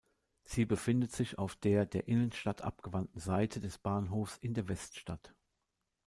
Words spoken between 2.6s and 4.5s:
abgewandten Seite des Bahnhofs